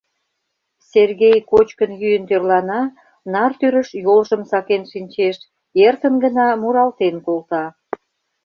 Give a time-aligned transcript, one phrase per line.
[0.91, 2.81] Сергей кочкын-йӱын тӧрлана,
[3.33, 5.37] нар тӱрыш йолжым сакен шинчеш,
[5.87, 7.63] эркын гына муралтен колта: